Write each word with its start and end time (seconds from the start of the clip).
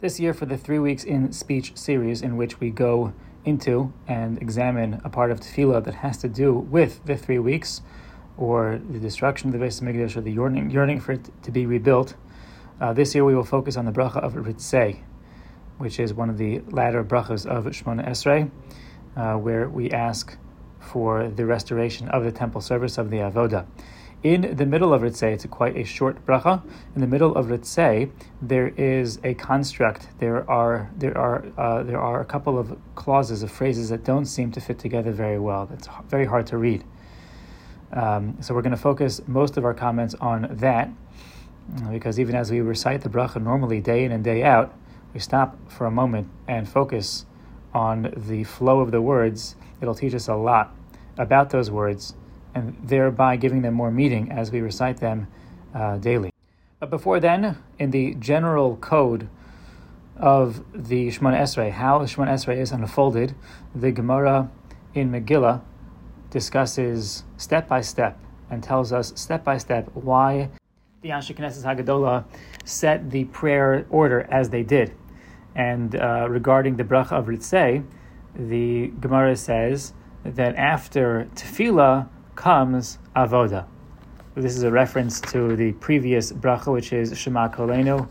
This 0.00 0.20
year, 0.20 0.32
for 0.32 0.46
the 0.46 0.56
three 0.56 0.78
weeks 0.78 1.02
in 1.02 1.32
speech 1.32 1.76
series, 1.76 2.22
in 2.22 2.36
which 2.36 2.60
we 2.60 2.70
go 2.70 3.12
into 3.44 3.92
and 4.06 4.40
examine 4.40 5.00
a 5.02 5.08
part 5.08 5.32
of 5.32 5.40
tefillah 5.40 5.82
that 5.82 5.94
has 5.94 6.18
to 6.18 6.28
do 6.28 6.54
with 6.54 7.04
the 7.04 7.16
three 7.16 7.40
weeks, 7.40 7.82
or 8.36 8.80
the 8.88 9.00
destruction 9.00 9.52
of 9.52 9.58
the 9.58 9.66
Beis 9.66 9.82
Hamikdash, 9.82 10.16
or 10.16 10.20
the 10.20 10.30
yearning, 10.30 10.70
yearning 10.70 11.00
for 11.00 11.10
it 11.10 11.28
to 11.42 11.50
be 11.50 11.66
rebuilt, 11.66 12.14
uh, 12.80 12.92
this 12.92 13.12
year 13.12 13.24
we 13.24 13.34
will 13.34 13.42
focus 13.42 13.76
on 13.76 13.86
the 13.86 13.90
bracha 13.90 14.18
of 14.18 14.34
Ritzei, 14.34 15.00
which 15.78 15.98
is 15.98 16.14
one 16.14 16.30
of 16.30 16.38
the 16.38 16.60
latter 16.68 17.02
brachas 17.02 17.44
of 17.44 17.64
Shemona 17.64 18.08
Esrei, 18.08 18.48
uh, 19.16 19.36
where 19.36 19.68
we 19.68 19.90
ask 19.90 20.38
for 20.78 21.28
the 21.28 21.44
restoration 21.44 22.08
of 22.10 22.22
the 22.22 22.30
temple 22.30 22.60
service 22.60 22.98
of 22.98 23.10
the 23.10 23.16
Avoda. 23.16 23.66
In 24.24 24.56
the 24.56 24.66
middle 24.66 24.92
of 24.92 25.02
Ritzei, 25.02 25.32
it's 25.32 25.46
quite 25.46 25.76
a 25.76 25.84
short 25.84 26.26
bracha. 26.26 26.60
In 26.96 27.00
the 27.00 27.06
middle 27.06 27.36
of 27.36 27.46
Ritzei, 27.46 28.10
there 28.42 28.68
is 28.76 29.20
a 29.22 29.34
construct. 29.34 30.08
There 30.18 30.48
are 30.50 30.90
there 30.96 31.16
are 31.16 31.44
uh, 31.56 31.84
there 31.84 32.00
are 32.00 32.20
a 32.20 32.24
couple 32.24 32.58
of 32.58 32.76
clauses 32.96 33.44
of 33.44 33.52
phrases 33.52 33.90
that 33.90 34.02
don't 34.02 34.24
seem 34.26 34.50
to 34.52 34.60
fit 34.60 34.80
together 34.80 35.12
very 35.12 35.38
well. 35.38 35.66
That's 35.66 35.88
very 36.08 36.26
hard 36.26 36.48
to 36.48 36.58
read. 36.58 36.82
Um, 37.92 38.36
so 38.40 38.54
we're 38.54 38.62
going 38.62 38.72
to 38.72 38.76
focus 38.76 39.20
most 39.28 39.56
of 39.56 39.64
our 39.64 39.72
comments 39.72 40.16
on 40.20 40.48
that, 40.50 40.90
because 41.88 42.18
even 42.18 42.34
as 42.34 42.50
we 42.50 42.60
recite 42.60 43.02
the 43.02 43.08
bracha 43.08 43.40
normally 43.40 43.80
day 43.80 44.02
in 44.02 44.10
and 44.10 44.24
day 44.24 44.42
out, 44.42 44.74
we 45.14 45.20
stop 45.20 45.56
for 45.70 45.86
a 45.86 45.92
moment 45.92 46.28
and 46.48 46.68
focus 46.68 47.24
on 47.72 48.12
the 48.16 48.42
flow 48.42 48.80
of 48.80 48.90
the 48.90 49.00
words. 49.00 49.54
It'll 49.80 49.94
teach 49.94 50.14
us 50.14 50.26
a 50.26 50.34
lot 50.34 50.74
about 51.16 51.50
those 51.50 51.70
words 51.70 52.14
and 52.54 52.76
thereby 52.82 53.36
giving 53.36 53.62
them 53.62 53.74
more 53.74 53.90
meaning 53.90 54.30
as 54.30 54.50
we 54.50 54.60
recite 54.60 54.98
them 54.98 55.28
uh, 55.74 55.96
daily. 55.98 56.32
But 56.80 56.90
before 56.90 57.20
then, 57.20 57.58
in 57.78 57.90
the 57.90 58.14
general 58.14 58.76
code 58.76 59.28
of 60.16 60.64
the 60.72 61.08
Shemona 61.08 61.40
Esrei, 61.40 61.70
how 61.70 61.98
the 61.98 62.06
Shemona 62.06 62.30
Esrei 62.30 62.56
is 62.56 62.72
unfolded, 62.72 63.34
the 63.74 63.90
Gemara 63.90 64.50
in 64.94 65.10
Megillah 65.10 65.62
discusses 66.30 67.24
step 67.36 67.68
by 67.68 67.80
step 67.80 68.18
and 68.50 68.62
tells 68.62 68.92
us 68.92 69.12
step 69.16 69.44
by 69.44 69.58
step 69.58 69.90
why 69.94 70.50
the 71.00 71.10
Anshe 71.10 71.34
Knesset 71.36 72.24
set 72.64 73.10
the 73.10 73.24
prayer 73.26 73.86
order 73.88 74.26
as 74.30 74.50
they 74.50 74.62
did. 74.62 74.92
And 75.54 75.94
uh, 75.94 76.26
regarding 76.28 76.76
the 76.76 76.84
bracha 76.84 77.12
of 77.12 77.26
Ritzei, 77.26 77.84
the 78.34 78.88
Gemara 79.00 79.36
says 79.36 79.92
that 80.24 80.56
after 80.56 81.28
tefillah, 81.34 82.08
comes 82.38 82.98
avoda. 83.16 83.66
This 84.36 84.56
is 84.56 84.62
a 84.62 84.70
reference 84.70 85.20
to 85.22 85.56
the 85.56 85.72
previous 85.72 86.30
bracha, 86.30 86.72
which 86.72 86.92
is 86.92 87.18
Shema 87.18 87.48
Kolenu, 87.48 88.08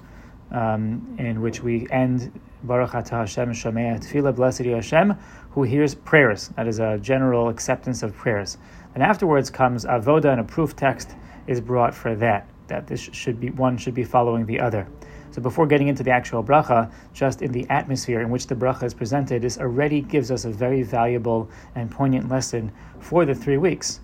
um, 0.51 1.15
in 1.17 1.39
which 1.39 1.63
we 1.63 1.87
end 1.91 2.37
Baruch 2.63 2.91
Atah 2.91 3.21
Hashem 3.21 3.51
Shomea 3.51 4.01
Tefillah, 4.01 4.35
Blessed 4.35 4.65
Hashem, 4.65 5.15
who 5.51 5.63
hears 5.63 5.95
prayers. 5.95 6.49
That 6.57 6.67
is 6.67 6.79
a 6.79 6.97
general 6.97 7.47
acceptance 7.47 8.03
of 8.03 8.13
prayers. 8.13 8.57
And 8.95 9.01
afterwards 9.01 9.49
comes 9.49 9.85
avoda, 9.85 10.25
and 10.25 10.41
a 10.41 10.43
proof 10.43 10.75
text 10.75 11.15
is 11.47 11.61
brought 11.61 11.95
for 11.95 12.13
that. 12.15 12.49
That 12.67 12.85
this 12.85 12.99
should 12.99 13.39
be 13.39 13.51
one 13.51 13.77
should 13.77 13.93
be 13.93 14.03
following 14.03 14.45
the 14.45 14.59
other. 14.59 14.89
So 15.31 15.41
before 15.41 15.67
getting 15.67 15.87
into 15.87 16.03
the 16.03 16.11
actual 16.11 16.43
bracha, 16.43 16.91
just 17.13 17.41
in 17.41 17.53
the 17.53 17.65
atmosphere 17.69 18.19
in 18.19 18.29
which 18.29 18.47
the 18.47 18.55
bracha 18.55 18.83
is 18.83 18.93
presented, 18.93 19.43
this 19.43 19.57
already 19.57 20.01
gives 20.01 20.31
us 20.31 20.43
a 20.43 20.49
very 20.49 20.83
valuable 20.83 21.49
and 21.75 21.89
poignant 21.89 22.27
lesson 22.27 22.73
for 22.99 23.23
the 23.23 23.33
three 23.33 23.57
weeks. 23.57 24.01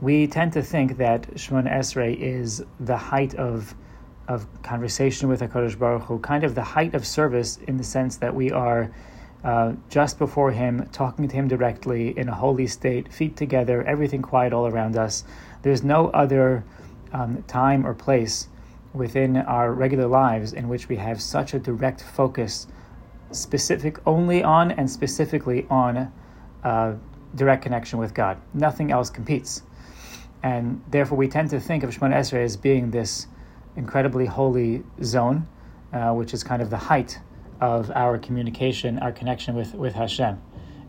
We 0.00 0.26
tend 0.26 0.54
to 0.54 0.62
think 0.62 0.96
that 0.96 1.34
Shemon 1.34 1.70
Esrei 1.70 2.18
is 2.18 2.64
the 2.78 2.96
height 2.96 3.34
of 3.34 3.74
of 4.28 4.46
conversation 4.62 5.28
with 5.28 5.40
Hakadosh 5.40 5.76
Baruch 5.76 6.04
Hu, 6.04 6.20
kind 6.20 6.44
of 6.44 6.54
the 6.54 6.62
height 6.62 6.94
of 6.94 7.04
service 7.04 7.58
in 7.66 7.76
the 7.76 7.84
sense 7.84 8.16
that 8.18 8.32
we 8.32 8.52
are 8.52 8.90
uh, 9.42 9.72
just 9.88 10.18
before 10.18 10.52
Him, 10.52 10.88
talking 10.92 11.26
to 11.26 11.34
Him 11.34 11.48
directly 11.48 12.16
in 12.16 12.28
a 12.28 12.34
holy 12.34 12.68
state, 12.68 13.12
feet 13.12 13.36
together, 13.36 13.82
everything 13.82 14.22
quiet 14.22 14.52
all 14.52 14.68
around 14.68 14.96
us. 14.96 15.24
There's 15.62 15.82
no 15.82 16.10
other 16.10 16.64
um, 17.12 17.42
time 17.48 17.84
or 17.84 17.92
place 17.92 18.46
within 18.94 19.36
our 19.36 19.72
regular 19.72 20.06
lives 20.06 20.52
in 20.52 20.68
which 20.68 20.88
we 20.88 20.96
have 20.96 21.20
such 21.20 21.52
a 21.52 21.58
direct 21.58 22.02
focus, 22.02 22.68
specific 23.32 23.98
only 24.06 24.44
on 24.44 24.70
and 24.70 24.88
specifically 24.88 25.66
on 25.68 26.12
uh, 26.62 26.94
direct 27.34 27.62
connection 27.62 27.98
with 27.98 28.14
God. 28.14 28.40
Nothing 28.54 28.92
else 28.92 29.10
competes. 29.10 29.62
And 30.42 30.82
therefore, 30.90 31.18
we 31.18 31.28
tend 31.28 31.50
to 31.50 31.60
think 31.60 31.82
of 31.82 31.90
Shemona 31.90 32.14
Esrei 32.14 32.44
as 32.44 32.56
being 32.56 32.90
this 32.90 33.26
incredibly 33.76 34.26
holy 34.26 34.82
zone, 35.02 35.46
uh, 35.92 36.12
which 36.12 36.32
is 36.32 36.42
kind 36.42 36.62
of 36.62 36.70
the 36.70 36.78
height 36.78 37.18
of 37.60 37.90
our 37.94 38.18
communication, 38.18 38.98
our 38.98 39.12
connection 39.12 39.54
with, 39.54 39.74
with 39.74 39.94
Hashem. 39.94 40.40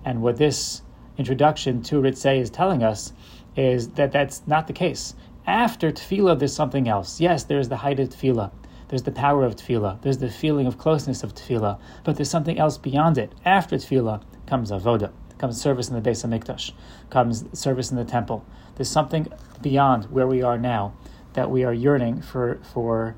And 0.05 0.21
what 0.21 0.37
this 0.37 0.81
introduction 1.17 1.83
to 1.83 2.01
Ritzei 2.01 2.39
is 2.39 2.49
telling 2.49 2.81
us 2.83 3.13
is 3.55 3.89
that 3.89 4.11
that's 4.11 4.41
not 4.47 4.67
the 4.67 4.73
case. 4.73 5.15
After 5.45 5.91
tefillah, 5.91 6.39
there's 6.39 6.53
something 6.53 6.87
else. 6.87 7.19
Yes, 7.19 7.43
there's 7.43 7.67
the 7.67 7.77
height 7.77 7.99
of 7.99 8.09
tefillah. 8.09 8.51
There's 8.87 9.03
the 9.03 9.11
power 9.11 9.43
of 9.43 9.55
tefillah. 9.55 10.01
There's 10.01 10.17
the 10.17 10.29
feeling 10.29 10.67
of 10.67 10.77
closeness 10.77 11.23
of 11.23 11.33
tefillah. 11.33 11.79
But 12.03 12.15
there's 12.15 12.29
something 12.29 12.57
else 12.57 12.77
beyond 12.77 13.17
it. 13.17 13.33
After 13.45 13.75
tefillah 13.77 14.21
comes 14.45 14.71
avoda, 14.71 15.11
comes 15.41 15.59
service 15.59 15.89
in 15.89 16.01
the 16.01 16.09
Beis 16.09 16.25
Hamikdash, 16.25 16.71
comes 17.09 17.45
service 17.51 17.91
in 17.91 17.97
the 17.97 18.05
temple. 18.05 18.45
There's 18.75 18.89
something 18.89 19.27
beyond 19.61 20.05
where 20.05 20.27
we 20.27 20.41
are 20.41 20.57
now 20.57 20.93
that 21.33 21.51
we 21.51 21.65
are 21.65 21.73
yearning 21.73 22.21
for 22.21 22.59
for 22.73 23.17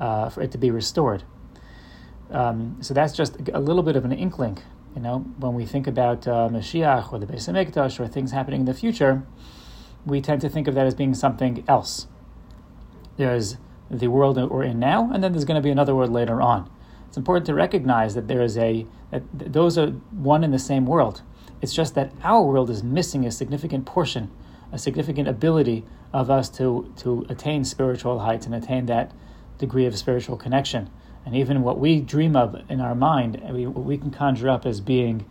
uh, 0.00 0.30
for 0.30 0.40
it 0.40 0.50
to 0.52 0.58
be 0.58 0.70
restored. 0.70 1.24
Um, 2.30 2.78
so 2.80 2.94
that's 2.94 3.12
just 3.12 3.36
a 3.52 3.60
little 3.60 3.82
bit 3.82 3.96
of 3.96 4.06
an 4.06 4.12
inkling. 4.12 4.58
You 4.96 5.02
know, 5.02 5.18
when 5.38 5.54
we 5.54 5.66
think 5.66 5.86
about 5.86 6.26
uh, 6.26 6.48
Mashiach 6.50 7.12
or 7.12 7.18
the 7.18 7.26
Beis 7.26 7.48
Hamikdash 7.48 8.00
or 8.00 8.08
things 8.08 8.30
happening 8.30 8.60
in 8.60 8.66
the 8.66 8.74
future 8.74 9.26
we 10.06 10.20
tend 10.20 10.40
to 10.42 10.48
think 10.48 10.68
of 10.68 10.74
that 10.74 10.86
as 10.86 10.94
being 10.94 11.14
something 11.14 11.64
else. 11.66 12.06
There's 13.16 13.56
the 13.90 14.08
world 14.08 14.36
that 14.36 14.50
we're 14.50 14.64
in 14.64 14.78
now, 14.78 15.10
and 15.12 15.22
then 15.22 15.32
there's 15.32 15.44
going 15.44 15.60
to 15.60 15.62
be 15.62 15.70
another 15.70 15.94
world 15.94 16.12
later 16.12 16.42
on. 16.42 16.70
It's 17.08 17.16
important 17.16 17.46
to 17.46 17.54
recognize 17.54 18.14
that 18.14 18.28
there 18.28 18.42
is 18.42 18.58
a 18.58 18.86
that 19.10 19.22
those 19.32 19.78
are 19.78 19.88
one 20.10 20.42
in 20.42 20.50
the 20.50 20.58
same 20.58 20.84
world. 20.84 21.22
It's 21.60 21.72
just 21.72 21.94
that 21.94 22.12
our 22.22 22.42
world 22.42 22.70
is 22.70 22.82
missing 22.82 23.24
a 23.24 23.30
significant 23.30 23.86
portion, 23.86 24.30
a 24.72 24.78
significant 24.78 25.28
ability 25.28 25.84
of 26.12 26.30
us 26.30 26.48
to 26.50 26.92
to 26.96 27.26
attain 27.28 27.64
spiritual 27.64 28.20
heights 28.20 28.46
and 28.46 28.54
attain 28.54 28.86
that 28.86 29.12
degree 29.58 29.86
of 29.86 29.96
spiritual 29.96 30.36
connection. 30.36 30.90
And 31.26 31.34
even 31.34 31.62
what 31.62 31.78
we 31.78 32.00
dream 32.00 32.36
of 32.36 32.62
in 32.68 32.80
our 32.80 32.94
mind, 32.94 33.40
we, 33.50 33.66
what 33.66 33.84
we 33.84 33.96
can 33.96 34.10
conjure 34.10 34.50
up 34.50 34.66
as 34.66 34.80
being 34.80 35.24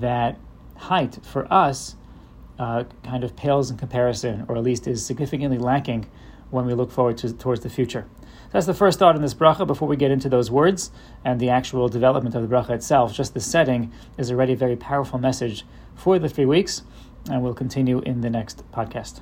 that 0.00 0.38
height 0.76 1.18
for 1.24 1.50
us 1.52 1.96
uh, 2.58 2.84
kind 3.02 3.24
of 3.24 3.36
pales 3.36 3.70
in 3.70 3.78
comparison, 3.78 4.44
or 4.48 4.56
at 4.56 4.62
least 4.62 4.86
is 4.86 5.04
significantly 5.04 5.56
lacking 5.56 6.06
when 6.50 6.66
we 6.66 6.74
look 6.74 6.90
forward 6.90 7.16
to, 7.18 7.32
towards 7.32 7.62
the 7.62 7.70
future. 7.70 8.06
That's 8.52 8.66
the 8.66 8.74
first 8.74 8.98
thought 8.98 9.14
in 9.14 9.22
this 9.22 9.34
bracha 9.34 9.66
before 9.66 9.86
we 9.86 9.96
get 9.96 10.10
into 10.10 10.28
those 10.28 10.50
words 10.50 10.90
and 11.24 11.38
the 11.38 11.50
actual 11.50 11.88
development 11.88 12.34
of 12.34 12.42
the 12.42 12.54
bracha 12.54 12.70
itself. 12.70 13.12
Just 13.12 13.32
the 13.32 13.40
setting 13.40 13.92
is 14.18 14.30
already 14.30 14.54
a 14.54 14.56
very 14.56 14.76
powerful 14.76 15.18
message 15.18 15.64
for 15.94 16.18
the 16.18 16.28
three 16.28 16.46
weeks, 16.46 16.82
and 17.30 17.42
we'll 17.42 17.54
continue 17.54 18.00
in 18.00 18.22
the 18.22 18.30
next 18.30 18.64
podcast. 18.72 19.20